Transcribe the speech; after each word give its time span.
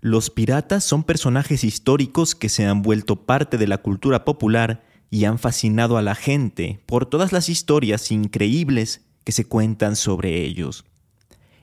Los 0.00 0.30
piratas 0.30 0.84
son 0.84 1.04
personajes 1.04 1.64
históricos 1.64 2.34
que 2.34 2.48
se 2.48 2.66
han 2.66 2.82
vuelto 2.82 3.26
parte 3.26 3.58
de 3.58 3.66
la 3.66 3.78
cultura 3.78 4.24
popular 4.24 4.84
y 5.10 5.24
han 5.24 5.38
fascinado 5.38 5.96
a 5.96 6.02
la 6.02 6.14
gente 6.14 6.80
por 6.86 7.06
todas 7.06 7.32
las 7.32 7.48
historias 7.48 8.10
increíbles 8.10 9.02
que 9.24 9.32
se 9.32 9.46
cuentan 9.46 9.96
sobre 9.96 10.42
ellos. 10.42 10.84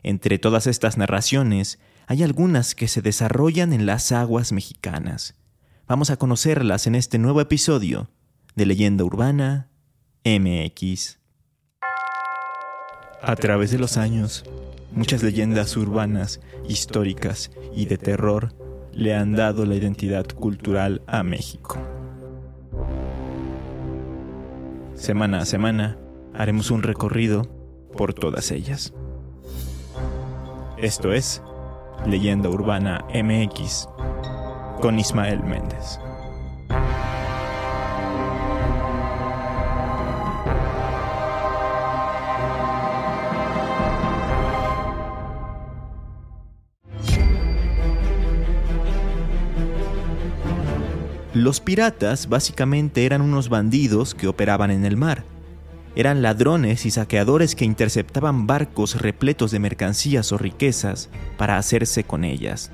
Entre 0.01 0.39
todas 0.39 0.67
estas 0.67 0.97
narraciones, 0.97 1.79
hay 2.07 2.23
algunas 2.23 2.75
que 2.75 2.87
se 2.87 3.01
desarrollan 3.01 3.71
en 3.71 3.85
las 3.85 4.11
aguas 4.11 4.51
mexicanas. 4.51 5.35
Vamos 5.87 6.09
a 6.09 6.17
conocerlas 6.17 6.87
en 6.87 6.95
este 6.95 7.17
nuevo 7.17 7.39
episodio 7.39 8.09
de 8.55 8.65
Leyenda 8.65 9.03
Urbana 9.03 9.69
MX. 10.25 11.19
A 13.21 13.35
través 13.37 13.71
de 13.71 13.79
los 13.79 13.95
años, 13.95 14.43
muchas 14.93 15.23
leyendas 15.23 15.75
urbanas, 15.77 16.39
históricas 16.67 17.51
y 17.75 17.85
de 17.85 17.97
terror 17.97 18.53
le 18.91 19.15
han 19.15 19.33
dado 19.33 19.65
la 19.65 19.75
identidad 19.75 20.25
cultural 20.27 21.01
a 21.07 21.23
México. 21.23 21.77
Semana 24.95 25.39
a 25.39 25.45
semana 25.45 25.97
haremos 26.33 26.71
un 26.71 26.83
recorrido 26.83 27.43
por 27.97 28.13
todas 28.13 28.51
ellas. 28.51 28.93
Esto 30.77 31.11
es 31.11 31.41
Leyenda 32.05 32.49
Urbana 32.49 33.05
MX 33.13 33.87
con 34.81 34.99
Ismael 34.99 35.43
Méndez. 35.43 35.99
Los 51.33 51.61
piratas 51.61 52.29
básicamente 52.29 53.07
eran 53.07 53.21
unos 53.21 53.49
bandidos 53.49 54.13
que 54.13 54.27
operaban 54.27 54.69
en 54.69 54.85
el 54.85 54.97
mar. 54.97 55.25
Eran 55.95 56.21
ladrones 56.21 56.85
y 56.85 56.91
saqueadores 56.91 57.55
que 57.55 57.65
interceptaban 57.65 58.45
barcos 58.45 59.01
repletos 59.01 59.49
de 59.49 59.57
mercancías 59.57 60.31
o 60.31 60.37
riquezas 60.37 61.09
para 61.35 61.57
hacerse 61.57 62.03
con 62.03 62.23
ellas. 62.23 62.71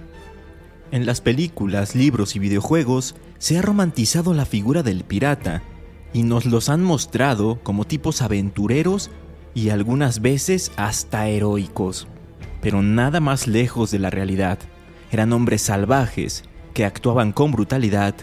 En 0.91 1.05
las 1.05 1.21
películas, 1.21 1.95
libros 1.95 2.35
y 2.35 2.39
videojuegos 2.39 3.15
se 3.37 3.57
ha 3.57 3.61
romantizado 3.61 4.33
la 4.33 4.45
figura 4.45 4.83
del 4.83 5.05
pirata 5.05 5.63
y 6.11 6.23
nos 6.23 6.45
los 6.45 6.67
han 6.67 6.83
mostrado 6.83 7.61
como 7.63 7.85
tipos 7.85 8.21
aventureros 8.21 9.09
y 9.53 9.69
algunas 9.69 10.21
veces 10.21 10.73
hasta 10.75 11.29
heroicos. 11.29 12.07
Pero 12.61 12.81
nada 12.81 13.21
más 13.21 13.47
lejos 13.47 13.89
de 13.91 13.99
la 13.99 14.09
realidad. 14.09 14.59
Eran 15.11 15.31
hombres 15.31 15.61
salvajes 15.61 16.43
que 16.73 16.83
actuaban 16.83 17.31
con 17.31 17.51
brutalidad 17.51 18.15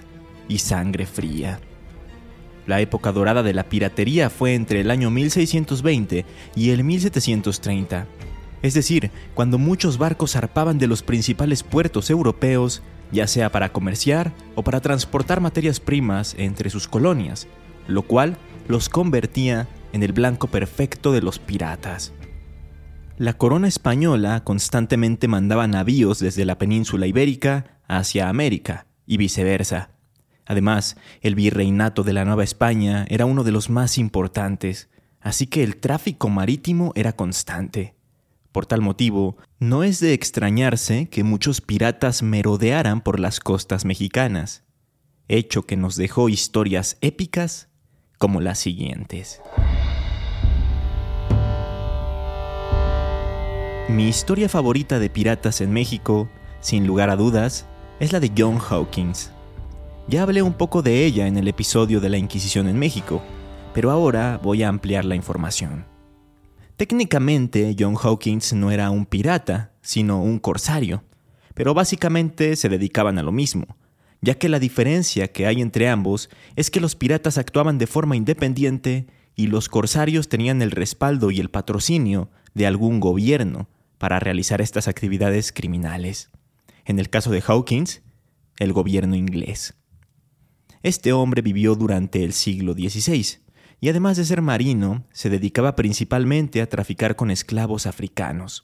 y 0.48 0.58
sangre 0.58 1.06
fría. 1.06 1.60
La 2.66 2.80
época 2.80 3.12
dorada 3.12 3.42
de 3.42 3.54
la 3.54 3.64
piratería 3.64 4.28
fue 4.30 4.54
entre 4.54 4.80
el 4.80 4.90
año 4.90 5.10
1620 5.10 6.24
y 6.56 6.70
el 6.70 6.82
1730, 6.82 8.06
es 8.62 8.74
decir, 8.74 9.10
cuando 9.34 9.58
muchos 9.58 9.98
barcos 9.98 10.32
zarpaban 10.32 10.78
de 10.78 10.86
los 10.86 11.02
principales 11.02 11.62
puertos 11.62 12.10
europeos, 12.10 12.82
ya 13.12 13.26
sea 13.26 13.52
para 13.52 13.72
comerciar 13.72 14.32
o 14.54 14.62
para 14.62 14.80
transportar 14.80 15.40
materias 15.40 15.78
primas 15.78 16.34
entre 16.38 16.70
sus 16.70 16.88
colonias, 16.88 17.46
lo 17.86 18.02
cual 18.02 18.36
los 18.66 18.88
convertía 18.88 19.68
en 19.92 20.02
el 20.02 20.12
blanco 20.12 20.48
perfecto 20.48 21.12
de 21.12 21.22
los 21.22 21.38
piratas. 21.38 22.12
La 23.18 23.34
corona 23.34 23.68
española 23.68 24.42
constantemente 24.44 25.28
mandaba 25.28 25.66
navíos 25.66 26.18
desde 26.18 26.44
la 26.44 26.58
península 26.58 27.06
ibérica 27.06 27.78
hacia 27.86 28.28
América 28.28 28.86
y 29.06 29.16
viceversa. 29.16 29.90
Además, 30.46 30.96
el 31.20 31.34
virreinato 31.34 32.04
de 32.04 32.12
la 32.12 32.24
Nueva 32.24 32.44
España 32.44 33.04
era 33.08 33.26
uno 33.26 33.44
de 33.44 33.52
los 33.52 33.68
más 33.68 33.98
importantes, 33.98 34.88
así 35.20 35.48
que 35.48 35.64
el 35.64 35.76
tráfico 35.76 36.28
marítimo 36.28 36.92
era 36.94 37.12
constante. 37.12 37.96
Por 38.52 38.64
tal 38.64 38.80
motivo, 38.80 39.36
no 39.58 39.82
es 39.82 40.00
de 40.00 40.14
extrañarse 40.14 41.08
que 41.10 41.24
muchos 41.24 41.60
piratas 41.60 42.22
merodearan 42.22 43.02
por 43.02 43.20
las 43.20 43.40
costas 43.40 43.84
mexicanas, 43.84 44.64
hecho 45.28 45.66
que 45.66 45.76
nos 45.76 45.96
dejó 45.96 46.28
historias 46.28 46.96
épicas 47.00 47.68
como 48.18 48.40
las 48.40 48.58
siguientes. 48.58 49.42
Mi 53.88 54.08
historia 54.08 54.48
favorita 54.48 54.98
de 54.98 55.10
piratas 55.10 55.60
en 55.60 55.72
México, 55.72 56.28
sin 56.60 56.86
lugar 56.86 57.10
a 57.10 57.16
dudas, 57.16 57.66
es 58.00 58.12
la 58.12 58.20
de 58.20 58.32
John 58.36 58.58
Hawkins. 58.58 59.32
Ya 60.08 60.22
hablé 60.22 60.40
un 60.40 60.54
poco 60.54 60.82
de 60.82 61.04
ella 61.04 61.26
en 61.26 61.36
el 61.36 61.48
episodio 61.48 62.00
de 62.00 62.08
la 62.08 62.16
Inquisición 62.16 62.68
en 62.68 62.78
México, 62.78 63.20
pero 63.74 63.90
ahora 63.90 64.38
voy 64.40 64.62
a 64.62 64.68
ampliar 64.68 65.04
la 65.04 65.16
información. 65.16 65.84
Técnicamente, 66.76 67.74
John 67.76 67.96
Hawkins 68.00 68.52
no 68.52 68.70
era 68.70 68.90
un 68.90 69.04
pirata, 69.04 69.72
sino 69.82 70.22
un 70.22 70.38
corsario, 70.38 71.02
pero 71.54 71.74
básicamente 71.74 72.54
se 72.54 72.68
dedicaban 72.68 73.18
a 73.18 73.24
lo 73.24 73.32
mismo, 73.32 73.76
ya 74.20 74.34
que 74.34 74.48
la 74.48 74.60
diferencia 74.60 75.32
que 75.32 75.44
hay 75.48 75.60
entre 75.60 75.88
ambos 75.88 76.30
es 76.54 76.70
que 76.70 76.80
los 76.80 76.94
piratas 76.94 77.36
actuaban 77.36 77.76
de 77.76 77.88
forma 77.88 78.14
independiente 78.14 79.08
y 79.34 79.48
los 79.48 79.68
corsarios 79.68 80.28
tenían 80.28 80.62
el 80.62 80.70
respaldo 80.70 81.32
y 81.32 81.40
el 81.40 81.50
patrocinio 81.50 82.30
de 82.54 82.68
algún 82.68 83.00
gobierno 83.00 83.68
para 83.98 84.20
realizar 84.20 84.60
estas 84.60 84.86
actividades 84.86 85.50
criminales. 85.50 86.30
En 86.84 87.00
el 87.00 87.10
caso 87.10 87.32
de 87.32 87.42
Hawkins, 87.44 88.02
el 88.60 88.72
gobierno 88.72 89.16
inglés. 89.16 89.74
Este 90.86 91.12
hombre 91.12 91.42
vivió 91.42 91.74
durante 91.74 92.22
el 92.22 92.32
siglo 92.32 92.72
XVI 92.72 93.38
y 93.80 93.88
además 93.88 94.16
de 94.16 94.24
ser 94.24 94.40
marino, 94.40 95.04
se 95.10 95.28
dedicaba 95.28 95.74
principalmente 95.74 96.62
a 96.62 96.68
traficar 96.68 97.16
con 97.16 97.32
esclavos 97.32 97.86
africanos. 97.88 98.62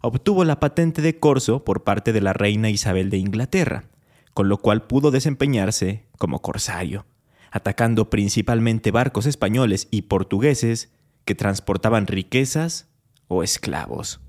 Obtuvo 0.00 0.44
la 0.44 0.58
patente 0.58 1.00
de 1.00 1.20
corso 1.20 1.62
por 1.62 1.84
parte 1.84 2.12
de 2.12 2.20
la 2.20 2.32
reina 2.32 2.70
Isabel 2.70 3.08
de 3.08 3.18
Inglaterra, 3.18 3.84
con 4.32 4.48
lo 4.48 4.58
cual 4.58 4.88
pudo 4.88 5.12
desempeñarse 5.12 6.06
como 6.18 6.42
corsario, 6.42 7.06
atacando 7.52 8.10
principalmente 8.10 8.90
barcos 8.90 9.24
españoles 9.26 9.86
y 9.92 10.02
portugueses 10.02 10.90
que 11.24 11.36
transportaban 11.36 12.08
riquezas 12.08 12.88
o 13.28 13.44
esclavos. 13.44 14.20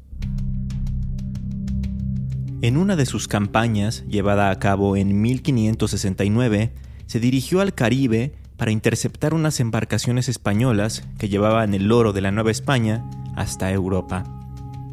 En 2.61 2.77
una 2.77 2.95
de 2.95 3.07
sus 3.07 3.27
campañas, 3.27 4.05
llevada 4.07 4.51
a 4.51 4.59
cabo 4.59 4.95
en 4.95 5.23
1569, 5.23 6.84
se 7.07 7.19
dirigió 7.19 7.61
al 7.61 7.73
Caribe 7.73 8.33
para 8.57 8.71
interceptar 8.71 9.33
unas 9.33 9.59
embarcaciones 9.59 10.29
españolas 10.29 11.03
que 11.17 11.29
llevaban 11.29 11.73
el 11.73 11.91
oro 11.91 12.13
de 12.13 12.21
la 12.21 12.31
Nueva 12.31 12.51
España 12.51 13.03
hasta 13.35 13.71
Europa. 13.71 14.23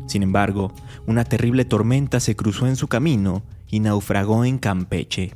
Sin 0.06 0.22
embargo, 0.22 0.72
una 1.06 1.24
terrible 1.24 1.64
tormenta 1.64 2.20
se 2.20 2.36
cruzó 2.36 2.66
en 2.66 2.76
su 2.76 2.88
camino 2.88 3.42
y 3.70 3.80
naufragó 3.80 4.44
en 4.44 4.58
Campeche. 4.58 5.34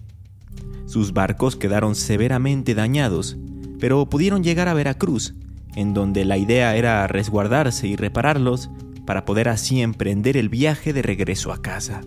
Sus 0.87 1.13
barcos 1.13 1.57
quedaron 1.57 1.95
severamente 1.95 2.75
dañados, 2.75 3.37
pero 3.81 4.07
pudieron 4.07 4.43
llegar 4.45 4.69
a 4.69 4.75
Veracruz, 4.75 5.35
en 5.75 5.95
donde 5.95 6.25
la 6.25 6.37
idea 6.37 6.77
era 6.77 7.07
resguardarse 7.07 7.87
y 7.87 7.97
repararlos 7.97 8.71
para 9.07 9.25
poder 9.25 9.49
así 9.49 9.81
emprender 9.81 10.37
el 10.37 10.49
viaje 10.49 10.93
de 10.93 11.03
regreso 11.03 11.53
a 11.53 11.63
casa. 11.63 12.03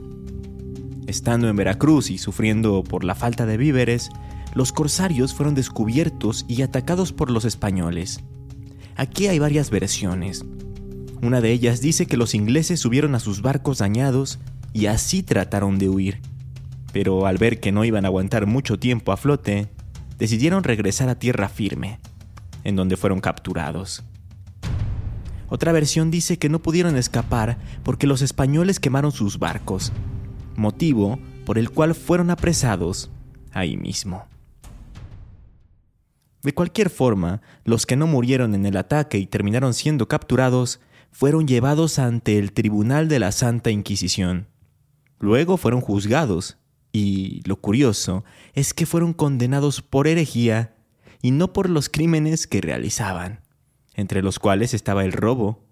Estando 1.07 1.50
en 1.50 1.56
Veracruz 1.56 2.12
y 2.12 2.18
sufriendo 2.18 2.84
por 2.84 3.03
la 3.03 3.16
falta 3.16 3.46
de 3.46 3.57
víveres, 3.57 4.09
los 4.54 4.72
corsarios 4.72 5.34
fueron 5.34 5.56
descubiertos 5.56 6.46
y 6.48 6.62
atacados 6.62 7.14
por 7.14 7.30
los 7.30 7.46
españoles. 7.46 8.22
Aquí 8.96 9.28
hay 9.28 9.40
varias 9.40 9.70
versiones. 9.70 10.44
Una 11.22 11.42
de 11.42 11.52
ellas 11.52 11.82
dice 11.82 12.06
que 12.06 12.18
los 12.18 12.34
ingleses 12.34 12.80
subieron 12.80 13.16
a 13.16 13.20
sus 13.20 13.42
barcos 13.42 13.78
dañados 13.78 14.40
y 14.74 14.88
así 14.88 15.24
trataron 15.24 15.78
de 15.78 15.90
huir. 15.90 16.22
Pero 16.92 17.25
al 17.25 17.38
ver 17.38 17.60
que 17.60 17.72
no 17.72 17.86
iban 17.86 18.06
a 18.06 18.07
aguantar 18.07 18.48
mucho 18.48 18.80
tiempo 18.80 19.12
a 19.12 19.18
flote, 19.18 19.69
decidieron 20.18 20.63
regresar 20.63 21.10
a 21.10 21.19
tierra 21.19 21.50
firme, 21.50 22.00
en 22.63 22.75
donde 22.75 22.98
fueron 22.98 23.22
capturados. 23.22 24.04
Otra 25.50 25.72
versión 25.72 26.12
dice 26.12 26.38
que 26.38 26.50
no 26.50 26.60
pudieron 26.60 26.95
escapar 26.95 27.57
porque 27.84 28.07
los 28.07 28.22
españoles 28.22 28.80
quemaron 28.80 29.12
sus 29.12 29.40
barcos, 29.40 29.92
motivo 30.56 31.19
por 31.45 31.57
el 31.57 31.72
cual 31.72 31.95
fueron 31.95 32.30
apresados 32.30 33.10
ahí 33.52 33.75
mismo. 33.78 34.25
De 36.44 36.53
cualquier 36.53 36.89
forma, 36.89 37.41
los 37.65 37.86
que 37.86 37.95
no 37.95 38.07
murieron 38.07 38.56
en 38.56 38.65
el 38.65 38.77
ataque 38.77 39.18
y 39.18 39.25
terminaron 39.25 39.74
siendo 39.74 40.07
capturados 40.07 40.80
fueron 41.12 41.47
llevados 41.47 42.00
ante 42.00 42.38
el 42.38 42.53
Tribunal 42.53 43.07
de 43.07 43.19
la 43.19 43.31
Santa 43.31 43.71
Inquisición. 43.71 44.47
Luego 45.19 45.57
fueron 45.57 45.81
juzgados, 45.81 46.57
y 46.91 47.41
lo 47.45 47.57
curioso 47.57 48.24
es 48.53 48.74
que 48.74 48.86
fueron 48.86 49.13
condenados 49.13 49.81
por 49.81 50.07
herejía 50.07 50.75
y 51.21 51.31
no 51.31 51.53
por 51.53 51.69
los 51.69 51.89
crímenes 51.89 52.47
que 52.47 52.62
realizaban, 52.62 53.42
entre 53.94 54.21
los 54.21 54.39
cuales 54.39 54.74
estaba 54.74 55.03
el 55.03 55.12
robo 55.12 55.65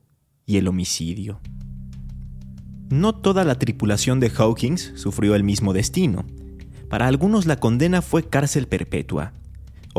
y 0.45 0.57
el 0.57 0.67
homicidio. 0.67 1.39
No 2.89 3.15
toda 3.15 3.43
la 3.43 3.59
tripulación 3.59 4.19
de 4.19 4.29
Hawkins 4.29 4.93
sufrió 4.95 5.35
el 5.35 5.43
mismo 5.43 5.73
destino. 5.73 6.25
Para 6.89 7.07
algunos 7.07 7.45
la 7.45 7.57
condena 7.57 8.01
fue 8.01 8.23
cárcel 8.23 8.67
perpetua. 8.67 9.33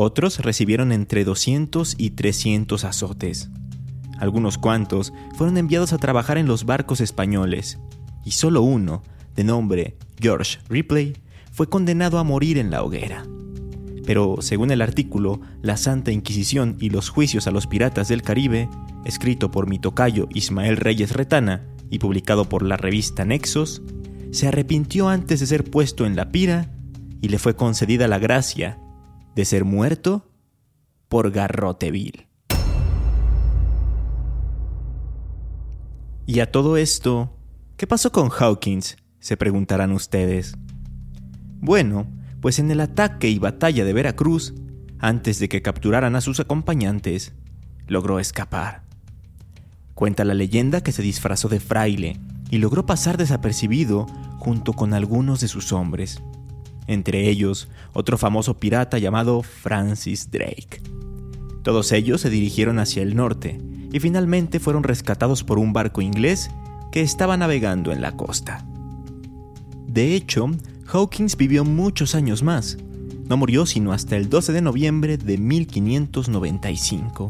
Otros 0.01 0.39
recibieron 0.39 0.93
entre 0.93 1.25
200 1.25 1.95
y 1.97 2.11
300 2.11 2.85
azotes. 2.85 3.49
Algunos 4.17 4.57
cuantos 4.57 5.11
fueron 5.35 5.57
enviados 5.57 5.91
a 5.91 5.97
trabajar 5.97 6.37
en 6.37 6.45
los 6.45 6.63
barcos 6.63 7.01
españoles, 7.01 7.79
y 8.23 8.31
solo 8.31 8.61
uno, 8.61 9.03
de 9.35 9.43
nombre 9.43 9.97
George 10.17 10.59
Ripley, 10.69 11.17
fue 11.51 11.67
condenado 11.67 12.17
a 12.17 12.23
morir 12.23 12.57
en 12.57 12.71
la 12.71 12.81
hoguera. 12.81 13.25
Pero, 14.05 14.37
según 14.39 14.71
el 14.71 14.81
artículo 14.81 15.41
La 15.61 15.75
Santa 15.75 16.13
Inquisición 16.13 16.77
y 16.79 16.91
los 16.91 17.09
juicios 17.09 17.47
a 17.47 17.51
los 17.51 17.67
piratas 17.67 18.07
del 18.07 18.21
Caribe, 18.21 18.69
escrito 19.03 19.51
por 19.51 19.67
mi 19.67 19.79
tocayo 19.79 20.29
Ismael 20.33 20.77
Reyes 20.77 21.11
Retana 21.11 21.65
y 21.89 21.99
publicado 21.99 22.47
por 22.47 22.63
la 22.63 22.77
revista 22.77 23.25
Nexos, 23.25 23.81
se 24.31 24.47
arrepintió 24.47 25.09
antes 25.09 25.41
de 25.41 25.47
ser 25.47 25.65
puesto 25.65 26.05
en 26.05 26.15
la 26.15 26.31
pira 26.31 26.71
y 27.21 27.27
le 27.27 27.37
fue 27.37 27.57
concedida 27.57 28.07
la 28.07 28.17
gracia 28.17 28.79
de 29.35 29.45
ser 29.45 29.65
muerto 29.65 30.29
por 31.07 31.31
garrote 31.31 31.91
vil. 31.91 32.27
Y 36.25 36.41
a 36.41 36.51
todo 36.51 36.77
esto, 36.77 37.35
¿qué 37.75 37.87
pasó 37.87 38.11
con 38.11 38.29
Hawkins? 38.29 38.97
Se 39.19 39.35
preguntarán 39.35 39.91
ustedes. 39.91 40.53
Bueno, 41.59 42.05
pues 42.39 42.59
en 42.59 42.69
el 42.71 42.81
ataque 42.81 43.29
y 43.29 43.39
batalla 43.39 43.83
de 43.83 43.93
Veracruz, 43.93 44.53
antes 44.99 45.39
de 45.39 45.49
que 45.49 45.61
capturaran 45.61 46.15
a 46.15 46.21
sus 46.21 46.39
acompañantes, 46.39 47.33
logró 47.87 48.19
escapar. 48.19 48.83
Cuenta 49.95 50.23
la 50.23 50.33
leyenda 50.33 50.81
que 50.81 50.91
se 50.91 51.01
disfrazó 51.01 51.49
de 51.49 51.59
fraile 51.59 52.19
y 52.49 52.59
logró 52.59 52.85
pasar 52.85 53.17
desapercibido 53.17 54.05
junto 54.37 54.73
con 54.73 54.93
algunos 54.93 55.41
de 55.41 55.47
sus 55.47 55.73
hombres, 55.73 56.21
entre 56.89 57.29
ellos 57.29 57.69
otro 57.93 58.17
famoso 58.17 58.59
pirata 58.59 58.97
llamado 58.97 59.43
Francis 59.43 60.31
Drake. 60.31 60.81
Todos 61.63 61.91
ellos 61.91 62.21
se 62.21 62.31
dirigieron 62.31 62.79
hacia 62.79 63.03
el 63.03 63.15
norte 63.15 63.61
y 63.93 63.99
finalmente 63.99 64.59
fueron 64.59 64.83
rescatados 64.83 65.43
por 65.43 65.59
un 65.59 65.71
barco 65.71 66.01
inglés 66.01 66.49
que 66.91 67.01
estaba 67.01 67.37
navegando 67.37 67.91
en 67.91 68.01
la 68.01 68.13
costa. 68.13 68.65
De 69.87 70.15
hecho, 70.15 70.49
Hawkins 70.91 71.37
vivió 71.37 71.63
muchos 71.63 72.15
años 72.15 72.41
más. 72.41 72.77
No 73.27 73.37
murió 73.37 73.67
sino 73.67 73.93
hasta 73.93 74.17
el 74.17 74.29
12 74.29 74.53
de 74.53 74.61
noviembre 74.61 75.17
de 75.17 75.37
1595, 75.37 77.27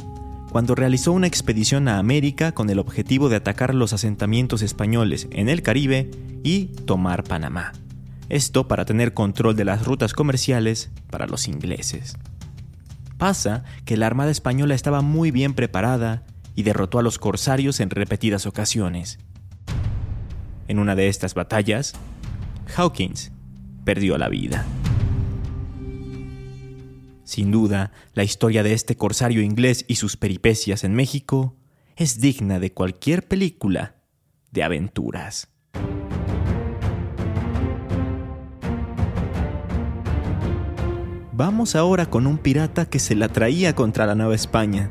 cuando 0.52 0.76
realizó 0.76 1.12
una 1.12 1.28
expedición 1.28 1.90
a 1.90 2.00
América 2.00 2.54
con 2.54 2.70
el 2.70 2.80
objetivo 2.80 3.28
de 3.28 3.36
atacar 3.36 3.76
los 3.76 3.92
asentamientos 3.92 4.62
españoles 4.62 5.28
en 5.32 5.50
el 5.50 5.62
Caribe 5.62 6.10
y 6.44 6.68
tomar 6.86 7.26
Panamá. 7.26 7.74
Esto 8.30 8.68
para 8.68 8.86
tener 8.86 9.16
control 9.16 9.56
de 9.56 9.66
las 9.66 9.84
rutas 9.86 10.14
comerciales 10.14 10.92
para 11.10 11.26
los 11.26 11.48
ingleses. 11.48 12.16
Pasa 13.18 13.64
que 13.86 13.98
la 13.98 14.06
Armada 14.06 14.30
Española 14.30 14.76
estaba 14.76 15.02
muy 15.02 15.32
bien 15.32 15.56
preparada 15.56 16.24
y 16.56 16.62
derrotó 16.62 17.00
a 17.00 17.02
los 17.02 17.18
corsarios 17.18 17.80
en 17.80 17.90
repetidas 17.90 18.46
ocasiones. 18.46 19.18
En 20.68 20.78
una 20.78 20.96
de 20.96 21.08
estas 21.08 21.34
batallas, 21.34 21.94
Hawkins 22.76 23.32
perdió 23.84 24.18
la 24.20 24.30
vida. 24.30 24.66
Sin 27.24 27.50
duda, 27.50 27.92
la 28.14 28.24
historia 28.24 28.62
de 28.62 28.74
este 28.74 28.96
corsario 28.96 29.42
inglés 29.42 29.86
y 29.88 29.96
sus 29.96 30.18
peripecias 30.18 30.84
en 30.84 30.94
México 30.94 31.56
es 31.96 32.22
digna 32.22 32.60
de 32.60 32.74
cualquier 32.74 33.28
película 33.28 33.96
de 34.52 34.64
aventuras. 34.64 35.50
Vamos 41.40 41.78
ahora 41.78 42.10
con 42.10 42.28
un 42.28 42.38
pirata 42.38 42.90
que 42.90 43.00
se 43.00 43.16
la 43.16 43.30
traía 43.30 43.74
contra 43.74 44.06
la 44.06 44.14
Nueva 44.14 44.36
España, 44.36 44.90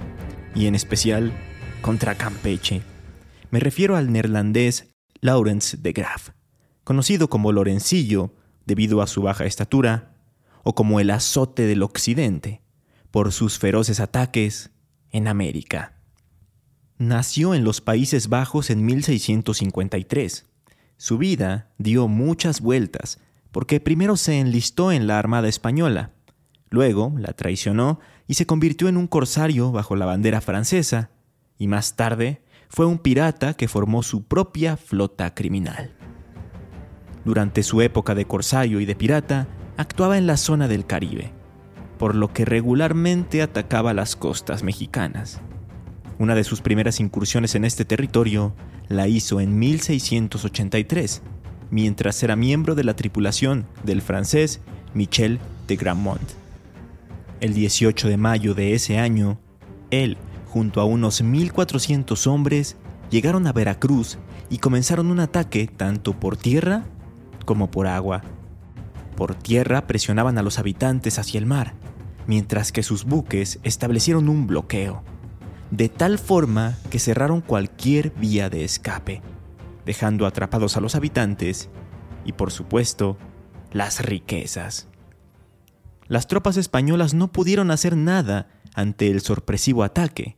y 0.54 0.64
en 0.64 0.74
especial 0.74 1.30
contra 1.82 2.14
Campeche. 2.14 2.80
Me 3.50 3.60
refiero 3.60 3.96
al 3.96 4.10
neerlandés 4.10 4.88
Laurens 5.20 5.82
de 5.82 5.92
Graaf, 5.92 6.30
conocido 6.84 7.28
como 7.28 7.52
Lorencillo 7.52 8.32
debido 8.64 9.02
a 9.02 9.06
su 9.06 9.20
baja 9.20 9.44
estatura, 9.44 10.14
o 10.62 10.74
como 10.74 11.00
el 11.00 11.10
azote 11.10 11.66
del 11.66 11.82
occidente, 11.82 12.62
por 13.10 13.30
sus 13.30 13.58
feroces 13.58 14.00
ataques 14.00 14.70
en 15.10 15.28
América. 15.28 16.00
Nació 16.96 17.52
en 17.54 17.62
los 17.62 17.82
Países 17.82 18.30
Bajos 18.30 18.70
en 18.70 18.86
1653. 18.86 20.46
Su 20.96 21.18
vida 21.18 21.74
dio 21.76 22.08
muchas 22.08 22.62
vueltas, 22.62 23.18
porque 23.52 23.80
primero 23.80 24.16
se 24.16 24.40
enlistó 24.40 24.92
en 24.92 25.06
la 25.06 25.18
Armada 25.18 25.48
Española, 25.48 26.14
luego 26.70 27.12
la 27.18 27.32
traicionó 27.32 28.00
y 28.26 28.34
se 28.34 28.46
convirtió 28.46 28.88
en 28.88 28.96
un 28.96 29.06
corsario 29.06 29.72
bajo 29.72 29.96
la 29.96 30.06
bandera 30.06 30.40
francesa, 30.40 31.10
y 31.58 31.66
más 31.66 31.96
tarde 31.96 32.42
fue 32.68 32.86
un 32.86 32.98
pirata 32.98 33.54
que 33.54 33.68
formó 33.68 34.02
su 34.02 34.24
propia 34.24 34.76
flota 34.76 35.34
criminal. 35.34 35.94
Durante 37.24 37.62
su 37.62 37.80
época 37.82 38.14
de 38.14 38.26
corsario 38.26 38.80
y 38.80 38.86
de 38.86 38.94
pirata, 38.94 39.48
actuaba 39.76 40.18
en 40.18 40.26
la 40.26 40.36
zona 40.36 40.68
del 40.68 40.86
Caribe, 40.86 41.32
por 41.98 42.14
lo 42.14 42.32
que 42.32 42.44
regularmente 42.44 43.42
atacaba 43.42 43.94
las 43.94 44.16
costas 44.16 44.62
mexicanas. 44.62 45.40
Una 46.18 46.34
de 46.34 46.44
sus 46.44 46.60
primeras 46.60 47.00
incursiones 47.00 47.54
en 47.54 47.64
este 47.64 47.84
territorio 47.84 48.54
la 48.88 49.08
hizo 49.08 49.40
en 49.40 49.58
1683, 49.58 51.22
mientras 51.70 52.22
era 52.22 52.36
miembro 52.36 52.74
de 52.74 52.84
la 52.84 52.96
tripulación 52.96 53.66
del 53.84 54.02
francés 54.02 54.60
Michel 54.94 55.38
de 55.66 55.76
Gramont. 55.76 56.47
El 57.40 57.54
18 57.54 58.08
de 58.08 58.16
mayo 58.16 58.54
de 58.54 58.74
ese 58.74 58.98
año, 58.98 59.38
él, 59.92 60.16
junto 60.48 60.80
a 60.80 60.84
unos 60.84 61.22
1.400 61.22 62.26
hombres, 62.26 62.76
llegaron 63.10 63.46
a 63.46 63.52
Veracruz 63.52 64.18
y 64.50 64.58
comenzaron 64.58 65.08
un 65.12 65.20
ataque 65.20 65.68
tanto 65.68 66.18
por 66.18 66.36
tierra 66.36 66.84
como 67.44 67.70
por 67.70 67.86
agua. 67.86 68.22
Por 69.16 69.36
tierra 69.36 69.86
presionaban 69.86 70.36
a 70.36 70.42
los 70.42 70.58
habitantes 70.58 71.20
hacia 71.20 71.38
el 71.38 71.46
mar, 71.46 71.74
mientras 72.26 72.72
que 72.72 72.82
sus 72.82 73.04
buques 73.04 73.60
establecieron 73.62 74.28
un 74.28 74.48
bloqueo, 74.48 75.04
de 75.70 75.88
tal 75.88 76.18
forma 76.18 76.76
que 76.90 76.98
cerraron 76.98 77.40
cualquier 77.40 78.10
vía 78.10 78.50
de 78.50 78.64
escape, 78.64 79.22
dejando 79.86 80.26
atrapados 80.26 80.76
a 80.76 80.80
los 80.80 80.96
habitantes 80.96 81.70
y, 82.24 82.32
por 82.32 82.50
supuesto, 82.50 83.16
las 83.70 84.04
riquezas. 84.04 84.88
Las 86.08 86.26
tropas 86.26 86.56
españolas 86.56 87.14
no 87.14 87.32
pudieron 87.32 87.70
hacer 87.70 87.96
nada 87.96 88.48
ante 88.74 89.10
el 89.10 89.20
sorpresivo 89.20 89.84
ataque, 89.84 90.36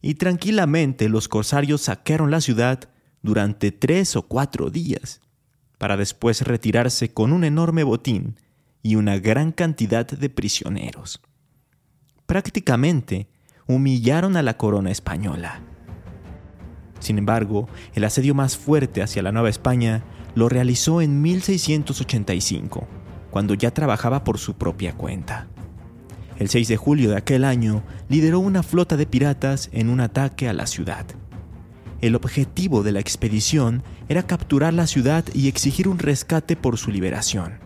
y 0.00 0.14
tranquilamente 0.14 1.08
los 1.08 1.28
corsarios 1.28 1.82
saquearon 1.82 2.30
la 2.30 2.40
ciudad 2.40 2.88
durante 3.22 3.72
tres 3.72 4.14
o 4.16 4.22
cuatro 4.22 4.70
días 4.70 5.20
para 5.76 5.96
después 5.96 6.42
retirarse 6.42 7.12
con 7.12 7.32
un 7.32 7.44
enorme 7.44 7.82
botín 7.82 8.36
y 8.82 8.94
una 8.94 9.18
gran 9.18 9.52
cantidad 9.52 10.06
de 10.06 10.30
prisioneros. 10.30 11.20
Prácticamente 12.26 13.28
humillaron 13.66 14.36
a 14.36 14.42
la 14.42 14.56
corona 14.56 14.90
española. 14.90 15.62
Sin 17.00 17.18
embargo, 17.18 17.68
el 17.94 18.04
asedio 18.04 18.34
más 18.34 18.56
fuerte 18.56 19.02
hacia 19.02 19.22
la 19.22 19.32
Nueva 19.32 19.48
España 19.50 20.04
lo 20.34 20.48
realizó 20.48 21.00
en 21.00 21.22
1685, 21.22 22.86
cuando 23.30 23.54
ya 23.54 23.70
trabajaba 23.72 24.24
por 24.24 24.38
su 24.38 24.54
propia 24.54 24.94
cuenta. 24.94 25.46
El 26.38 26.48
6 26.48 26.68
de 26.68 26.76
julio 26.76 27.10
de 27.10 27.16
aquel 27.16 27.44
año 27.44 27.82
lideró 28.08 28.38
una 28.38 28.62
flota 28.62 28.96
de 28.96 29.06
piratas 29.06 29.70
en 29.72 29.90
un 29.90 30.00
ataque 30.00 30.48
a 30.48 30.52
la 30.52 30.66
ciudad. 30.66 31.04
El 32.00 32.14
objetivo 32.14 32.84
de 32.84 32.92
la 32.92 33.00
expedición 33.00 33.82
era 34.08 34.22
capturar 34.22 34.72
la 34.72 34.86
ciudad 34.86 35.24
y 35.34 35.48
exigir 35.48 35.88
un 35.88 35.98
rescate 35.98 36.54
por 36.54 36.78
su 36.78 36.92
liberación. 36.92 37.58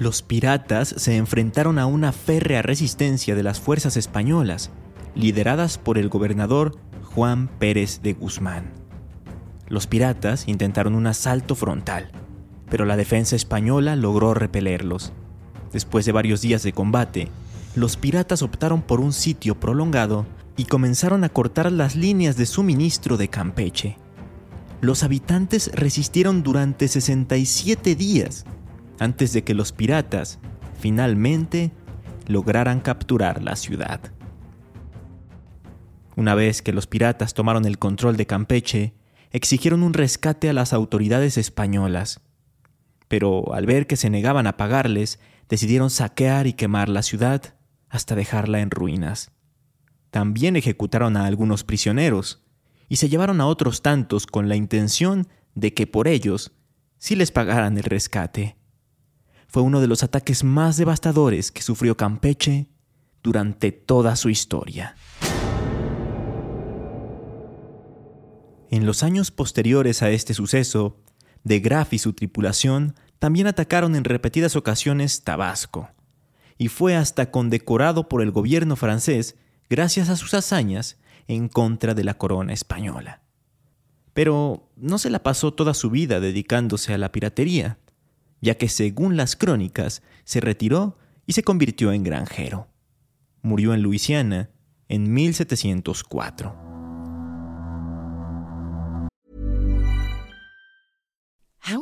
Los 0.00 0.22
piratas 0.22 0.88
se 0.96 1.16
enfrentaron 1.16 1.78
a 1.78 1.86
una 1.86 2.10
férrea 2.10 2.62
resistencia 2.62 3.36
de 3.36 3.44
las 3.44 3.60
fuerzas 3.60 3.96
españolas, 3.96 4.70
lideradas 5.14 5.78
por 5.78 5.98
el 5.98 6.08
gobernador 6.08 6.76
Juan 7.14 7.46
Pérez 7.46 8.00
de 8.02 8.14
Guzmán. 8.14 8.72
Los 9.68 9.86
piratas 9.86 10.48
intentaron 10.48 10.96
un 10.96 11.06
asalto 11.06 11.54
frontal, 11.54 12.10
pero 12.72 12.86
la 12.86 12.96
defensa 12.96 13.36
española 13.36 13.96
logró 13.96 14.32
repelerlos. 14.32 15.12
Después 15.74 16.06
de 16.06 16.12
varios 16.12 16.40
días 16.40 16.62
de 16.62 16.72
combate, 16.72 17.28
los 17.74 17.98
piratas 17.98 18.40
optaron 18.40 18.80
por 18.80 18.98
un 18.98 19.12
sitio 19.12 19.60
prolongado 19.60 20.24
y 20.56 20.64
comenzaron 20.64 21.22
a 21.22 21.28
cortar 21.28 21.70
las 21.70 21.96
líneas 21.96 22.38
de 22.38 22.46
suministro 22.46 23.18
de 23.18 23.28
Campeche. 23.28 23.98
Los 24.80 25.02
habitantes 25.02 25.70
resistieron 25.74 26.42
durante 26.42 26.88
67 26.88 27.94
días 27.94 28.46
antes 28.98 29.34
de 29.34 29.44
que 29.44 29.52
los 29.52 29.72
piratas 29.72 30.38
finalmente 30.80 31.72
lograran 32.26 32.80
capturar 32.80 33.42
la 33.42 33.56
ciudad. 33.56 34.00
Una 36.16 36.34
vez 36.34 36.62
que 36.62 36.72
los 36.72 36.86
piratas 36.86 37.34
tomaron 37.34 37.66
el 37.66 37.78
control 37.78 38.16
de 38.16 38.24
Campeche, 38.24 38.94
exigieron 39.30 39.82
un 39.82 39.92
rescate 39.92 40.48
a 40.48 40.54
las 40.54 40.72
autoridades 40.72 41.36
españolas. 41.36 42.22
Pero 43.12 43.52
al 43.52 43.66
ver 43.66 43.86
que 43.86 43.98
se 43.98 44.08
negaban 44.08 44.46
a 44.46 44.56
pagarles, 44.56 45.20
decidieron 45.46 45.90
saquear 45.90 46.46
y 46.46 46.54
quemar 46.54 46.88
la 46.88 47.02
ciudad 47.02 47.56
hasta 47.90 48.14
dejarla 48.14 48.60
en 48.60 48.70
ruinas. 48.70 49.32
También 50.10 50.56
ejecutaron 50.56 51.18
a 51.18 51.26
algunos 51.26 51.62
prisioneros 51.62 52.42
y 52.88 52.96
se 52.96 53.10
llevaron 53.10 53.42
a 53.42 53.46
otros 53.48 53.82
tantos 53.82 54.26
con 54.26 54.48
la 54.48 54.56
intención 54.56 55.28
de 55.54 55.74
que 55.74 55.86
por 55.86 56.08
ellos 56.08 56.52
sí 56.96 57.14
les 57.14 57.30
pagaran 57.30 57.76
el 57.76 57.84
rescate. 57.84 58.56
Fue 59.46 59.62
uno 59.62 59.82
de 59.82 59.88
los 59.88 60.02
ataques 60.02 60.42
más 60.42 60.78
devastadores 60.78 61.52
que 61.52 61.60
sufrió 61.60 61.98
Campeche 61.98 62.70
durante 63.22 63.72
toda 63.72 64.16
su 64.16 64.30
historia. 64.30 64.96
En 68.70 68.86
los 68.86 69.02
años 69.02 69.30
posteriores 69.30 70.00
a 70.00 70.08
este 70.08 70.32
suceso, 70.32 71.01
de 71.44 71.60
Graff 71.60 71.92
y 71.92 71.98
su 71.98 72.12
tripulación 72.12 72.94
también 73.18 73.46
atacaron 73.46 73.94
en 73.96 74.04
repetidas 74.04 74.56
ocasiones 74.56 75.22
Tabasco, 75.22 75.88
y 76.58 76.68
fue 76.68 76.96
hasta 76.96 77.30
condecorado 77.30 78.08
por 78.08 78.22
el 78.22 78.30
gobierno 78.30 78.76
francés 78.76 79.36
gracias 79.68 80.08
a 80.08 80.16
sus 80.16 80.34
hazañas 80.34 80.98
en 81.28 81.48
contra 81.48 81.94
de 81.94 82.04
la 82.04 82.14
corona 82.14 82.52
española. 82.52 83.22
Pero 84.12 84.70
no 84.76 84.98
se 84.98 85.10
la 85.10 85.22
pasó 85.22 85.54
toda 85.54 85.74
su 85.74 85.90
vida 85.90 86.20
dedicándose 86.20 86.92
a 86.92 86.98
la 86.98 87.12
piratería, 87.12 87.78
ya 88.40 88.56
que 88.56 88.68
según 88.68 89.16
las 89.16 89.36
crónicas 89.36 90.02
se 90.24 90.40
retiró 90.40 90.98
y 91.26 91.32
se 91.32 91.42
convirtió 91.42 91.92
en 91.92 92.02
granjero. 92.02 92.68
Murió 93.40 93.72
en 93.72 93.82
Luisiana 93.82 94.50
en 94.88 95.12
1704. 95.12 96.71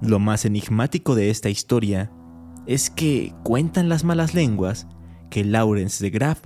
Lo 0.00 0.18
más 0.18 0.44
enigmático 0.44 1.14
de 1.14 1.30
esta 1.30 1.50
historia 1.50 2.12
es 2.66 2.90
que 2.90 3.34
cuentan 3.42 3.88
las 3.88 4.04
malas 4.04 4.34
lenguas 4.34 4.86
que 5.30 5.44
Lawrence 5.44 6.02
de 6.04 6.10
Graff, 6.10 6.42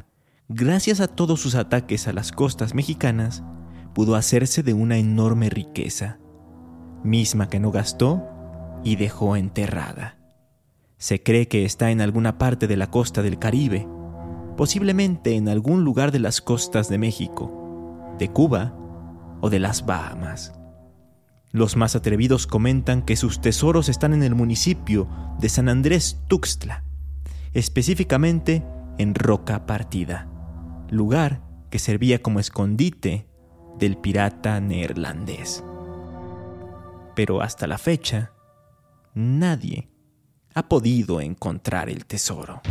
gracias 0.49 1.01
a 1.01 1.09
todos 1.09 1.41
sus 1.41 1.55
ataques 1.55 2.09
a 2.09 2.13
las 2.13 2.33
costas 2.33 2.75
mexicanas, 2.75 3.43
pudo 3.95 4.17
hacerse 4.17 4.63
de 4.63 4.73
una 4.73 4.97
enorme 4.97 5.51
riqueza, 5.51 6.19
misma 7.05 7.49
que 7.49 7.61
no 7.61 7.71
gastó 7.71 8.23
y 8.85 8.97
dejó 8.97 9.37
enterrada. 9.37 10.19
Se 10.97 11.23
cree 11.23 11.49
que 11.49 11.65
está 11.65 11.91
en 11.91 12.01
alguna 12.01 12.39
parte 12.39 12.67
de 12.67 12.77
la 12.77 12.91
costa 12.91 13.23
del 13.23 13.39
Caribe, 13.39 13.87
posiblemente 14.57 15.35
en 15.35 15.49
algún 15.49 15.85
lugar 15.85 16.13
de 16.13 16.21
las 16.21 16.41
costas 16.41 16.89
de 16.89 16.99
México, 16.99 18.15
de 18.19 18.29
Cuba 18.29 18.77
o 19.41 19.51
de 19.51 19.59
las 19.59 19.85
Bahamas. 19.85 20.53
Los 21.53 21.77
más 21.77 21.95
atrevidos 21.95 22.47
comentan 22.47 23.03
que 23.03 23.15
sus 23.15 23.43
tesoros 23.43 23.91
están 23.91 24.15
en 24.15 24.23
el 24.23 24.35
municipio 24.35 25.07
de 25.39 25.51
San 25.51 25.69
Andrés 25.69 26.19
Tuxtla, 26.27 26.83
específicamente 27.53 28.65
en 28.97 29.15
Roca 29.15 29.67
Partida, 29.67 30.31
lugar 30.89 31.43
que 31.71 31.79
servía 31.79 32.23
como 32.23 32.41
escondite 32.41 33.29
del 33.79 33.99
pirata 33.99 34.61
neerlandés. 34.61 35.63
Pero 37.15 37.43
hasta 37.43 37.67
la 37.67 37.77
fecha, 37.77 38.33
nadie 39.13 39.91
ha 40.55 40.71
podido 40.71 41.21
encontrar 41.21 41.91
el 41.91 42.07
tesoro. 42.07 42.63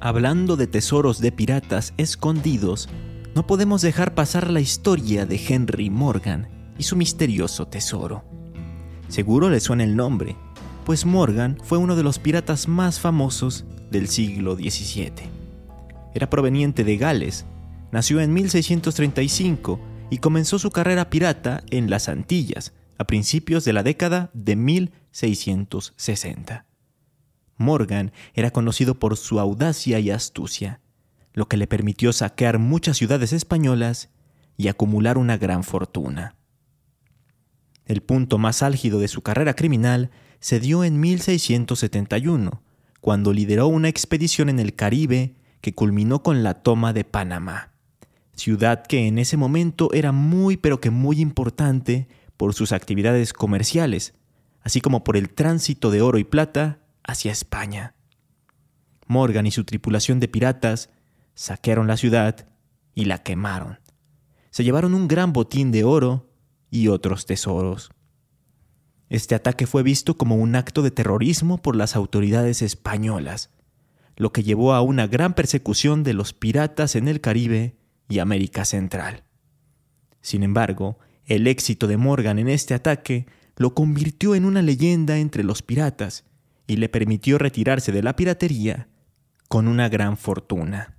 Hablando 0.00 0.56
de 0.56 0.66
tesoros 0.66 1.20
de 1.20 1.30
piratas 1.30 1.94
escondidos, 1.96 2.88
no 3.34 3.46
podemos 3.46 3.82
dejar 3.82 4.14
pasar 4.14 4.50
la 4.50 4.60
historia 4.60 5.26
de 5.26 5.40
Henry 5.48 5.90
Morgan 5.90 6.48
y 6.78 6.84
su 6.84 6.96
misterioso 6.96 7.66
tesoro. 7.66 8.24
Seguro 9.08 9.50
le 9.50 9.60
suena 9.60 9.84
el 9.84 9.96
nombre, 9.96 10.36
pues 10.84 11.04
Morgan 11.04 11.58
fue 11.62 11.78
uno 11.78 11.96
de 11.96 12.02
los 12.02 12.18
piratas 12.18 12.68
más 12.68 13.00
famosos 13.00 13.64
del 13.90 14.08
siglo 14.08 14.54
XVII. 14.54 15.12
Era 16.14 16.30
proveniente 16.30 16.84
de 16.84 16.96
Gales, 16.96 17.44
nació 17.90 18.20
en 18.20 18.32
1635 18.32 19.80
y 20.10 20.18
comenzó 20.18 20.58
su 20.58 20.70
carrera 20.70 21.10
pirata 21.10 21.62
en 21.70 21.90
las 21.90 22.08
Antillas 22.08 22.72
a 22.98 23.04
principios 23.04 23.64
de 23.64 23.72
la 23.72 23.82
década 23.82 24.30
de 24.32 24.54
1660. 24.54 26.66
Morgan 27.56 28.12
era 28.34 28.50
conocido 28.50 28.98
por 28.98 29.16
su 29.16 29.40
audacia 29.40 29.98
y 29.98 30.10
astucia, 30.10 30.80
lo 31.34 31.48
que 31.48 31.56
le 31.56 31.66
permitió 31.66 32.12
saquear 32.12 32.58
muchas 32.58 32.96
ciudades 32.96 33.32
españolas 33.32 34.08
y 34.56 34.68
acumular 34.68 35.18
una 35.18 35.36
gran 35.36 35.64
fortuna. 35.64 36.36
El 37.84 38.00
punto 38.00 38.38
más 38.38 38.62
álgido 38.62 39.00
de 39.00 39.08
su 39.08 39.20
carrera 39.20 39.54
criminal 39.54 40.10
se 40.40 40.60
dio 40.60 40.84
en 40.84 41.00
1671, 41.00 42.62
cuando 43.00 43.32
lideró 43.32 43.66
una 43.66 43.88
expedición 43.88 44.48
en 44.48 44.58
el 44.58 44.74
Caribe 44.74 45.34
que 45.60 45.74
culminó 45.74 46.22
con 46.22 46.42
la 46.42 46.62
toma 46.62 46.92
de 46.92 47.04
Panamá, 47.04 47.72
ciudad 48.36 48.86
que 48.86 49.06
en 49.06 49.18
ese 49.18 49.36
momento 49.36 49.92
era 49.92 50.12
muy 50.12 50.56
pero 50.56 50.80
que 50.80 50.90
muy 50.90 51.20
importante 51.20 52.08
por 52.36 52.54
sus 52.54 52.72
actividades 52.72 53.32
comerciales, 53.32 54.14
así 54.62 54.80
como 54.80 55.04
por 55.04 55.16
el 55.16 55.30
tránsito 55.30 55.90
de 55.90 56.00
oro 56.00 56.18
y 56.18 56.24
plata 56.24 56.80
hacia 57.02 57.32
España. 57.32 57.94
Morgan 59.06 59.46
y 59.46 59.50
su 59.50 59.64
tripulación 59.64 60.20
de 60.20 60.28
piratas 60.28 60.90
saquearon 61.34 61.86
la 61.86 61.96
ciudad 61.96 62.48
y 62.94 63.06
la 63.06 63.22
quemaron. 63.22 63.78
Se 64.50 64.64
llevaron 64.64 64.94
un 64.94 65.08
gran 65.08 65.32
botín 65.32 65.72
de 65.72 65.84
oro 65.84 66.30
y 66.70 66.88
otros 66.88 67.26
tesoros. 67.26 67.90
Este 69.08 69.34
ataque 69.34 69.66
fue 69.66 69.82
visto 69.82 70.16
como 70.16 70.36
un 70.36 70.56
acto 70.56 70.82
de 70.82 70.90
terrorismo 70.90 71.58
por 71.58 71.76
las 71.76 71.94
autoridades 71.96 72.62
españolas, 72.62 73.50
lo 74.16 74.32
que 74.32 74.42
llevó 74.42 74.74
a 74.74 74.80
una 74.80 75.06
gran 75.06 75.34
persecución 75.34 76.04
de 76.04 76.14
los 76.14 76.32
piratas 76.32 76.96
en 76.96 77.08
el 77.08 77.20
Caribe 77.20 77.76
y 78.08 78.20
América 78.20 78.64
Central. 78.64 79.24
Sin 80.20 80.42
embargo, 80.42 80.98
el 81.26 81.46
éxito 81.46 81.86
de 81.86 81.96
Morgan 81.96 82.38
en 82.38 82.48
este 82.48 82.74
ataque 82.74 83.26
lo 83.56 83.74
convirtió 83.74 84.34
en 84.34 84.44
una 84.44 84.62
leyenda 84.62 85.18
entre 85.18 85.44
los 85.44 85.62
piratas 85.62 86.24
y 86.66 86.76
le 86.76 86.88
permitió 86.88 87.38
retirarse 87.38 87.92
de 87.92 88.02
la 88.02 88.16
piratería 88.16 88.88
con 89.48 89.68
una 89.68 89.88
gran 89.88 90.16
fortuna. 90.16 90.93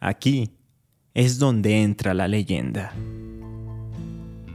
Aquí 0.00 0.50
es 1.14 1.38
donde 1.38 1.82
entra 1.82 2.12
la 2.12 2.28
leyenda. 2.28 2.92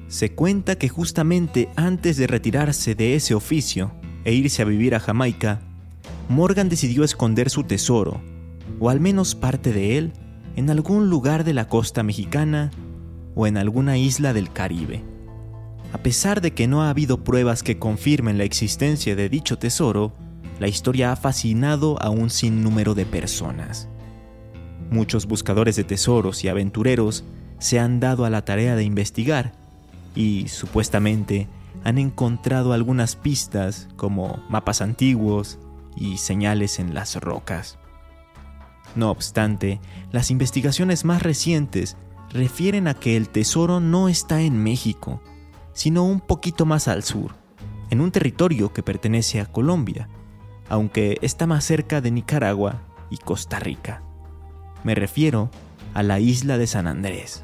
Se 0.07 0.35
cuenta 0.35 0.75
que 0.75 0.89
justamente 0.89 1.69
antes 1.75 2.17
de 2.17 2.27
retirarse 2.27 2.95
de 2.95 3.15
ese 3.15 3.33
oficio 3.33 3.91
e 4.23 4.33
irse 4.33 4.61
a 4.61 4.65
vivir 4.65 4.93
a 4.93 4.99
Jamaica, 4.99 5.61
Morgan 6.29 6.69
decidió 6.69 7.03
esconder 7.03 7.49
su 7.49 7.63
tesoro, 7.63 8.21
o 8.79 8.89
al 8.89 8.99
menos 8.99 9.33
parte 9.33 9.73
de 9.73 9.97
él, 9.97 10.13
en 10.55 10.69
algún 10.69 11.09
lugar 11.09 11.43
de 11.43 11.53
la 11.53 11.67
costa 11.67 12.03
mexicana 12.03 12.71
o 13.33 13.47
en 13.47 13.57
alguna 13.57 13.97
isla 13.97 14.33
del 14.33 14.51
Caribe. 14.51 15.03
A 15.93 15.97
pesar 15.97 16.41
de 16.41 16.51
que 16.51 16.67
no 16.67 16.83
ha 16.83 16.89
habido 16.89 17.23
pruebas 17.23 17.63
que 17.63 17.79
confirmen 17.79 18.37
la 18.37 18.43
existencia 18.43 19.15
de 19.15 19.29
dicho 19.29 19.57
tesoro, 19.57 20.13
la 20.59 20.67
historia 20.67 21.11
ha 21.11 21.15
fascinado 21.15 22.01
a 22.01 22.09
un 22.09 22.29
sinnúmero 22.29 22.93
de 22.93 23.05
personas. 23.05 23.89
Muchos 24.91 25.25
buscadores 25.25 25.77
de 25.77 25.85
tesoros 25.85 26.43
y 26.43 26.49
aventureros 26.49 27.23
se 27.59 27.79
han 27.79 28.01
dado 28.01 28.25
a 28.25 28.29
la 28.29 28.43
tarea 28.43 28.75
de 28.75 28.83
investigar 28.83 29.53
y, 30.15 30.49
supuestamente, 30.49 31.47
han 31.85 31.97
encontrado 31.97 32.73
algunas 32.73 33.15
pistas 33.15 33.87
como 33.95 34.43
mapas 34.49 34.81
antiguos 34.81 35.59
y 35.95 36.17
señales 36.17 36.77
en 36.77 36.93
las 36.93 37.15
rocas. 37.15 37.79
No 38.93 39.11
obstante, 39.11 39.79
las 40.11 40.29
investigaciones 40.29 41.05
más 41.05 41.23
recientes 41.23 41.95
refieren 42.29 42.89
a 42.89 42.93
que 42.93 43.15
el 43.15 43.29
tesoro 43.29 43.79
no 43.79 44.09
está 44.09 44.41
en 44.41 44.61
México, 44.61 45.21
sino 45.71 46.03
un 46.03 46.19
poquito 46.19 46.65
más 46.65 46.89
al 46.89 47.03
sur, 47.03 47.31
en 47.91 48.01
un 48.01 48.11
territorio 48.11 48.73
que 48.73 48.83
pertenece 48.83 49.39
a 49.39 49.45
Colombia, 49.45 50.09
aunque 50.67 51.17
está 51.21 51.47
más 51.47 51.63
cerca 51.63 52.01
de 52.01 52.11
Nicaragua 52.11 52.81
y 53.09 53.15
Costa 53.15 53.57
Rica. 53.57 54.03
Me 54.83 54.95
refiero 54.95 55.49
a 55.93 56.03
la 56.03 56.19
isla 56.19 56.57
de 56.57 56.67
San 56.67 56.87
Andrés. 56.87 57.43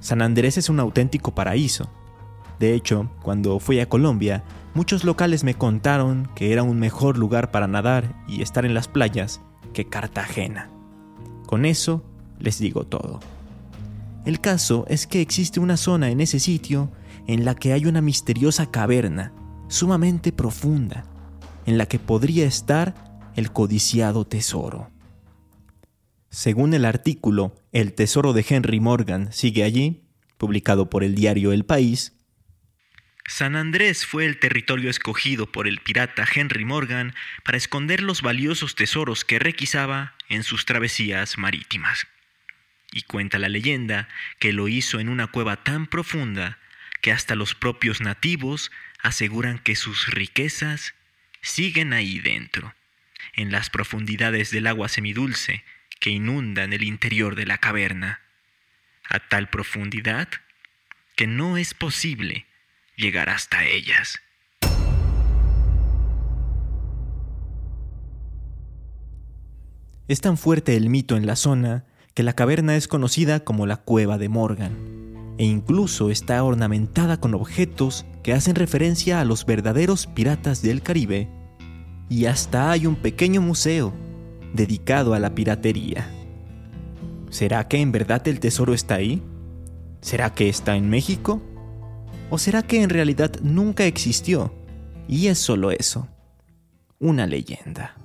San 0.00 0.22
Andrés 0.22 0.58
es 0.58 0.68
un 0.68 0.80
auténtico 0.80 1.34
paraíso. 1.34 1.88
De 2.58 2.74
hecho, 2.74 3.10
cuando 3.22 3.58
fui 3.58 3.80
a 3.80 3.88
Colombia, 3.88 4.44
muchos 4.74 5.04
locales 5.04 5.44
me 5.44 5.54
contaron 5.54 6.28
que 6.34 6.52
era 6.52 6.62
un 6.62 6.78
mejor 6.78 7.18
lugar 7.18 7.50
para 7.50 7.66
nadar 7.66 8.14
y 8.28 8.42
estar 8.42 8.64
en 8.64 8.74
las 8.74 8.88
playas 8.88 9.40
que 9.72 9.86
Cartagena. 9.86 10.70
Con 11.46 11.64
eso 11.64 12.02
les 12.38 12.58
digo 12.58 12.84
todo. 12.84 13.20
El 14.24 14.40
caso 14.40 14.84
es 14.88 15.06
que 15.06 15.20
existe 15.20 15.60
una 15.60 15.76
zona 15.76 16.10
en 16.10 16.20
ese 16.20 16.40
sitio 16.40 16.90
en 17.26 17.44
la 17.44 17.54
que 17.54 17.72
hay 17.72 17.86
una 17.86 18.00
misteriosa 18.00 18.70
caverna, 18.70 19.32
sumamente 19.68 20.32
profunda, 20.32 21.04
en 21.66 21.78
la 21.78 21.86
que 21.86 21.98
podría 21.98 22.46
estar 22.46 22.94
el 23.36 23.52
codiciado 23.52 24.26
tesoro. 24.26 24.93
Según 26.34 26.74
el 26.74 26.84
artículo 26.84 27.54
El 27.70 27.94
tesoro 27.94 28.32
de 28.32 28.44
Henry 28.46 28.80
Morgan 28.80 29.32
sigue 29.32 29.62
allí, 29.62 30.02
publicado 30.36 30.90
por 30.90 31.04
el 31.04 31.14
diario 31.14 31.52
El 31.52 31.64
País, 31.64 32.12
San 33.28 33.54
Andrés 33.54 34.04
fue 34.04 34.26
el 34.26 34.40
territorio 34.40 34.90
escogido 34.90 35.52
por 35.52 35.68
el 35.68 35.78
pirata 35.78 36.26
Henry 36.34 36.64
Morgan 36.64 37.14
para 37.44 37.56
esconder 37.56 38.02
los 38.02 38.20
valiosos 38.20 38.74
tesoros 38.74 39.24
que 39.24 39.38
requisaba 39.38 40.16
en 40.28 40.42
sus 40.42 40.66
travesías 40.66 41.38
marítimas. 41.38 42.08
Y 42.90 43.02
cuenta 43.02 43.38
la 43.38 43.48
leyenda 43.48 44.08
que 44.40 44.52
lo 44.52 44.66
hizo 44.66 44.98
en 44.98 45.10
una 45.10 45.28
cueva 45.28 45.62
tan 45.62 45.86
profunda 45.86 46.58
que 47.00 47.12
hasta 47.12 47.36
los 47.36 47.54
propios 47.54 48.00
nativos 48.00 48.72
aseguran 49.00 49.60
que 49.60 49.76
sus 49.76 50.08
riquezas 50.08 50.94
siguen 51.42 51.92
ahí 51.92 52.18
dentro, 52.18 52.74
en 53.34 53.52
las 53.52 53.70
profundidades 53.70 54.50
del 54.50 54.66
agua 54.66 54.88
semidulce 54.88 55.62
que 56.04 56.10
inundan 56.10 56.74
el 56.74 56.82
interior 56.82 57.34
de 57.34 57.46
la 57.46 57.56
caverna, 57.56 58.20
a 59.08 59.20
tal 59.26 59.48
profundidad 59.48 60.28
que 61.16 61.26
no 61.26 61.56
es 61.56 61.72
posible 61.72 62.44
llegar 62.94 63.30
hasta 63.30 63.64
ellas. 63.64 64.18
Es 70.08 70.20
tan 70.20 70.36
fuerte 70.36 70.76
el 70.76 70.90
mito 70.90 71.16
en 71.16 71.24
la 71.24 71.36
zona 71.36 71.86
que 72.12 72.22
la 72.22 72.34
caverna 72.34 72.76
es 72.76 72.86
conocida 72.86 73.40
como 73.40 73.66
la 73.66 73.78
cueva 73.78 74.18
de 74.18 74.28
Morgan, 74.28 75.34
e 75.38 75.44
incluso 75.44 76.10
está 76.10 76.44
ornamentada 76.44 77.18
con 77.18 77.32
objetos 77.32 78.04
que 78.22 78.34
hacen 78.34 78.56
referencia 78.56 79.22
a 79.22 79.24
los 79.24 79.46
verdaderos 79.46 80.06
piratas 80.06 80.60
del 80.60 80.82
Caribe, 80.82 81.30
y 82.10 82.26
hasta 82.26 82.72
hay 82.72 82.86
un 82.86 82.96
pequeño 82.96 83.40
museo 83.40 83.94
dedicado 84.54 85.12
a 85.12 85.18
la 85.18 85.34
piratería. 85.34 86.08
¿Será 87.28 87.68
que 87.68 87.80
en 87.80 87.92
verdad 87.92 88.26
el 88.28 88.40
tesoro 88.40 88.72
está 88.72 88.94
ahí? 88.94 89.22
¿Será 90.00 90.32
que 90.32 90.48
está 90.48 90.76
en 90.76 90.88
México? 90.88 91.42
¿O 92.30 92.38
será 92.38 92.62
que 92.62 92.82
en 92.82 92.88
realidad 92.88 93.32
nunca 93.42 93.84
existió 93.84 94.54
y 95.08 95.26
es 95.26 95.38
solo 95.38 95.72
eso? 95.72 96.08
Una 97.00 97.26
leyenda. 97.26 97.96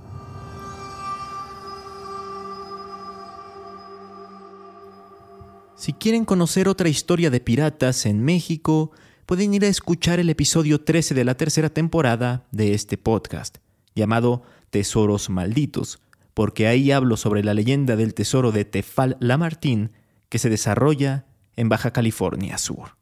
Si 5.75 5.93
quieren 5.93 6.25
conocer 6.25 6.67
otra 6.67 6.89
historia 6.89 7.29
de 7.29 7.39
piratas 7.39 8.05
en 8.05 8.21
México, 8.21 8.91
pueden 9.25 9.53
ir 9.53 9.63
a 9.63 9.69
escuchar 9.69 10.19
el 10.19 10.29
episodio 10.29 10.81
13 10.81 11.13
de 11.13 11.23
la 11.23 11.35
tercera 11.35 11.69
temporada 11.69 12.47
de 12.51 12.73
este 12.73 12.97
podcast, 12.97 13.59
llamado 13.95 14.41
Tesoros 14.71 15.29
Malditos, 15.29 16.01
porque 16.39 16.67
ahí 16.67 16.93
hablo 16.93 17.17
sobre 17.17 17.43
la 17.43 17.53
leyenda 17.53 17.97
del 17.97 18.13
tesoro 18.13 18.53
de 18.53 18.63
Tefal 18.63 19.17
Lamartín 19.19 19.91
que 20.29 20.39
se 20.39 20.49
desarrolla 20.49 21.25
en 21.57 21.67
Baja 21.67 21.91
California 21.91 22.57
Sur. 22.57 22.95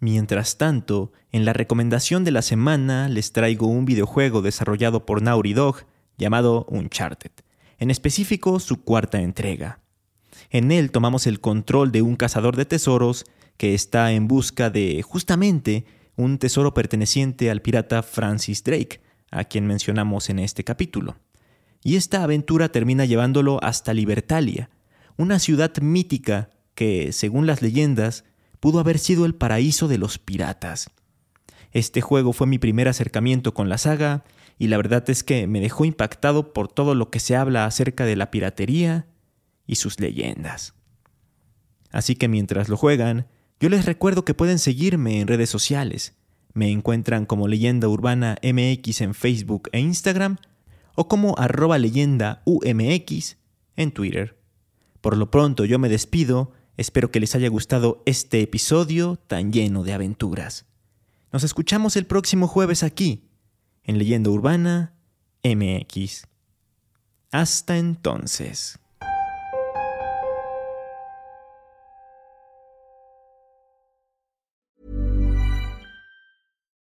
Mientras 0.00 0.56
tanto, 0.56 1.12
en 1.30 1.44
la 1.44 1.52
recomendación 1.52 2.24
de 2.24 2.30
la 2.30 2.40
semana 2.40 3.10
les 3.10 3.32
traigo 3.32 3.66
un 3.66 3.84
videojuego 3.84 4.40
desarrollado 4.40 5.04
por 5.04 5.20
Naughty 5.20 5.52
Dog 5.52 5.84
llamado 6.16 6.64
Uncharted, 6.70 7.32
en 7.76 7.90
específico 7.90 8.60
su 8.60 8.82
cuarta 8.82 9.20
entrega. 9.20 9.80
En 10.48 10.72
él 10.72 10.90
tomamos 10.90 11.26
el 11.26 11.42
control 11.42 11.92
de 11.92 12.00
un 12.00 12.16
cazador 12.16 12.56
de 12.56 12.64
tesoros 12.64 13.26
que 13.58 13.74
está 13.74 14.10
en 14.12 14.26
busca 14.26 14.70
de 14.70 15.02
justamente 15.02 15.84
un 16.16 16.38
tesoro 16.38 16.72
perteneciente 16.72 17.50
al 17.50 17.60
pirata 17.60 18.02
Francis 18.02 18.64
Drake, 18.64 19.02
a 19.30 19.44
quien 19.44 19.66
mencionamos 19.66 20.30
en 20.30 20.38
este 20.38 20.64
capítulo. 20.64 21.16
Y 21.84 21.96
esta 21.96 22.24
aventura 22.24 22.70
termina 22.70 23.04
llevándolo 23.04 23.62
hasta 23.62 23.92
Libertalia, 23.92 24.70
una 25.18 25.38
ciudad 25.38 25.76
mítica 25.82 26.50
que, 26.74 27.12
según 27.12 27.46
las 27.46 27.60
leyendas, 27.62 28.24
pudo 28.58 28.80
haber 28.80 28.98
sido 28.98 29.26
el 29.26 29.34
paraíso 29.34 29.86
de 29.86 29.98
los 29.98 30.18
piratas. 30.18 30.90
Este 31.72 32.00
juego 32.00 32.32
fue 32.32 32.46
mi 32.46 32.58
primer 32.58 32.88
acercamiento 32.88 33.52
con 33.52 33.68
la 33.68 33.76
saga 33.76 34.24
y 34.58 34.68
la 34.68 34.78
verdad 34.78 35.08
es 35.10 35.22
que 35.22 35.46
me 35.46 35.60
dejó 35.60 35.84
impactado 35.84 36.54
por 36.54 36.68
todo 36.68 36.94
lo 36.94 37.10
que 37.10 37.20
se 37.20 37.36
habla 37.36 37.66
acerca 37.66 38.06
de 38.06 38.16
la 38.16 38.30
piratería 38.30 39.06
y 39.66 39.76
sus 39.76 40.00
leyendas. 40.00 40.72
Así 41.90 42.16
que 42.16 42.28
mientras 42.28 42.70
lo 42.70 42.78
juegan, 42.78 43.26
yo 43.60 43.68
les 43.68 43.84
recuerdo 43.84 44.24
que 44.24 44.34
pueden 44.34 44.58
seguirme 44.58 45.20
en 45.20 45.28
redes 45.28 45.50
sociales. 45.50 46.16
Me 46.54 46.70
encuentran 46.70 47.26
como 47.26 47.46
Leyenda 47.46 47.88
Urbana 47.88 48.38
MX 48.42 49.02
en 49.02 49.14
Facebook 49.14 49.68
e 49.72 49.80
Instagram 49.80 50.38
o 50.94 51.08
como 51.08 51.34
arroba 51.38 51.78
leyenda 51.78 52.42
UMX 52.44 53.36
en 53.76 53.92
Twitter. 53.92 54.38
Por 55.00 55.16
lo 55.16 55.30
pronto 55.30 55.64
yo 55.64 55.78
me 55.78 55.88
despido 55.88 56.52
Espero 56.76 57.10
que 57.10 57.20
les 57.20 57.34
haya 57.34 57.48
gustado 57.48 58.02
este 58.04 58.40
episodio 58.40 59.16
tan 59.28 59.52
lleno 59.52 59.84
de 59.84 59.92
aventuras. 59.92 60.66
Nos 61.32 61.44
escuchamos 61.44 61.96
el 61.96 62.06
próximo 62.06 62.48
jueves 62.48 62.82
aquí, 62.82 63.28
en 63.84 63.98
Leyenda 63.98 64.30
Urbana 64.30 64.94
MX. 65.44 66.26
Hasta 67.30 67.78
entonces. 67.78 68.78